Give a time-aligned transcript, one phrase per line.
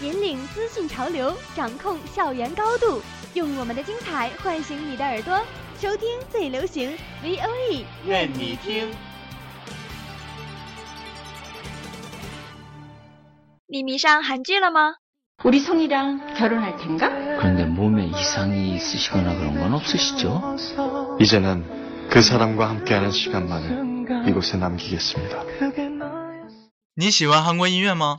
[0.00, 3.02] 引领资讯潮流，掌控校园高度，
[3.34, 5.38] 用我们的精彩唤醒你的耳朵，
[5.78, 6.90] 收听最流行
[7.22, 8.90] V O E，愿你听。
[13.66, 14.94] 你迷上韩剧了吗？
[15.44, 17.08] 우리 성이랑 결혼할 텐가?
[17.38, 20.56] 그런데 몸에 이상이 있으시거나 그런 건 없으시죠?
[21.20, 25.44] 이제는 그 사람과 함께하는 시간만을 이곳에 남기겠습니다.
[26.96, 28.18] 你喜欢韩国音乐吗？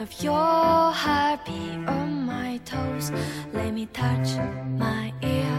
[0.00, 3.10] of your heartbeat on my toes.
[3.52, 4.38] Let me touch
[4.78, 5.50] my ear.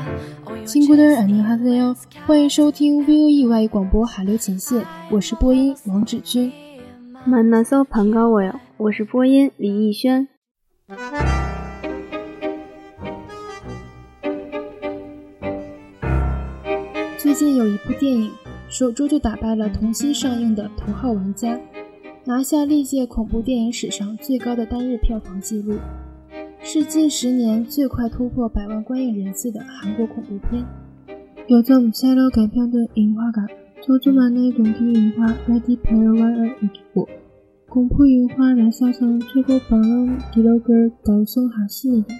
[0.45, 1.95] or your 친구들 chest 안녕하세요.
[2.25, 6.51] 欢迎收听 VOE 外语广播海流前线，我是播音王芷君。
[7.25, 8.53] 만나서 반가워요.
[8.77, 10.27] 我是播音李逸轩。
[17.17, 18.31] 最近有一部电影，
[18.69, 21.53] 首周就打败了同期上映的《头号玩家》，
[22.29, 25.75] 拿下历届恐怖电影史上最高的单日票房纪录，
[26.59, 30.66] 是近十年最快突破百万观影人次的韩国恐怖片。
[31.47, 33.47] 有着无새로改编的樱花感，
[33.81, 37.07] 조조만의 동기樱花 Ready Player One을 이기고
[37.69, 42.16] 공포 영화 역사상 최고 방영 기록을 달성했습니다.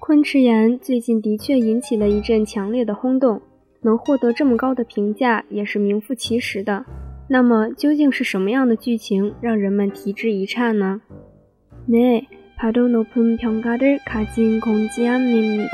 [0.00, 3.40] 昆池岩最近的确引起了一阵强烈的轰动，
[3.80, 6.84] 能获得这么高的评价也是名副其实的。
[7.28, 11.00] 那么究竟是什么样的剧情让人们提之一颤呢？
[11.86, 12.26] 네
[12.56, 15.68] 바로 높은 평가를 가진 공지암입니다.《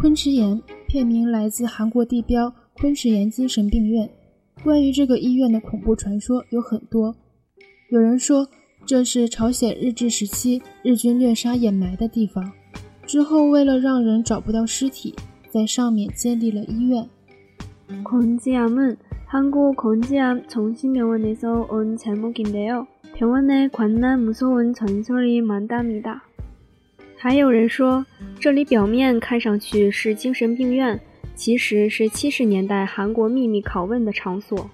[0.00, 0.56] 昆池岩》
[0.86, 4.08] 片名来自韩国地标昆池岩精神病院。
[4.62, 7.14] 关于这个医院的恐怖传说有很多。
[7.90, 8.48] 有人说
[8.84, 12.52] 这是朝鲜日治时期日军虐杀掩埋的地方，
[13.06, 15.14] 之后为了让人找不到尸体，
[15.50, 17.08] 在上面建立了医院。
[18.04, 18.96] 건지암은
[19.26, 22.86] 한국 건지암 정신병원에서 온 제목인데요.
[23.14, 26.22] 병원에 관람 무서운 전설이 많답니다.
[27.20, 28.04] 还有人说，
[28.38, 31.00] 这里表面看上去是精神病院，
[31.34, 34.70] 其实是七十年代韩国秘密拷问的场所。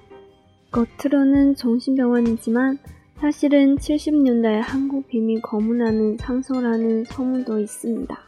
[0.70, 2.78] 겉으로는 정신병원이지만
[3.20, 8.18] 사실은 70년대 한국 비밀 검문하는 상소라는 소문도 있습니다.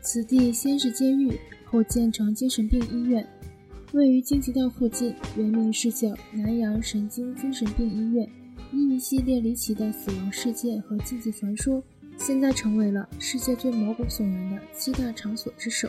[0.00, 3.26] 此地先是监狱，后建成精神病医院，
[3.92, 8.26] 位于京畿道附近，原名是叫南阳神经精神病医院。
[8.72, 11.82] 因一系列离奇的死亡事件和禁忌传说，
[12.16, 15.88] 现在成为了世界最毛骨悚然的七大场所之首。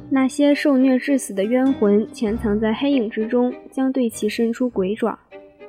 [0.09, 5.17] 那些受虐致死的冤魂潜藏在黑影之中，将对其伸出鬼爪。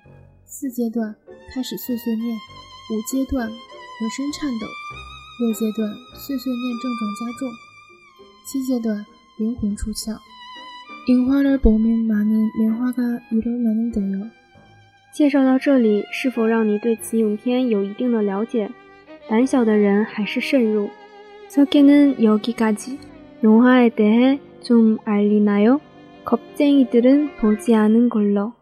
[0.47, 1.15] 四阶段
[1.53, 2.39] 开始碎碎念，
[2.91, 3.57] 五阶段浑
[4.17, 4.67] 身颤抖，
[5.41, 7.53] 六阶段碎碎念症状加重，
[8.47, 9.05] 七阶段
[9.39, 10.17] 灵魂出窍。
[11.09, 14.31] 樱花를보면많은변화가일어나는데요
[15.13, 18.71] 介绍到这里，是否让你对此影片有一定的了解？
[19.29, 20.91] 胆小的人还是慎入。
[21.48, 23.00] 소개는 여기까지.
[23.44, 25.80] 영화에 대해 좀 알리나요?
[26.26, 28.57] 겁쟁이들은 보지 않은 걸로.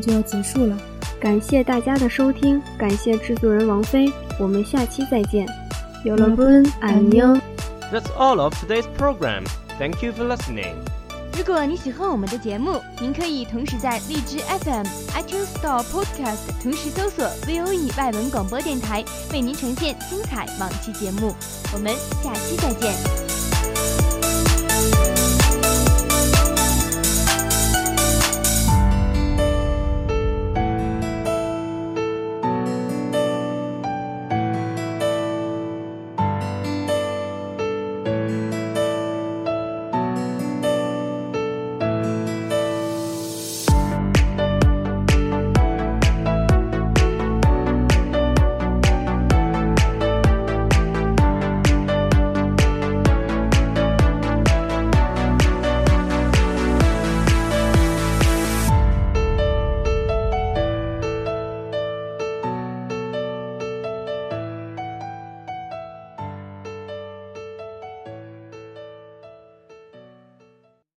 [0.00, 0.76] 就要结束了，
[1.20, 5.46] 感谢大家的收听，感谢制作人王菲，我们下期再见。
[6.04, 7.40] 여러분안 녕。
[7.92, 9.44] That's all of today's program.
[9.78, 10.74] Thank you for listening.
[11.36, 21.34] 如果你喜欢我们的节目，您可以同时在荔枝 FM、iTunes Store、Podcast 同时搜索 VOE 外文广播电台，为您呈现精彩往期节目。
[21.74, 23.29] 我们下期再见。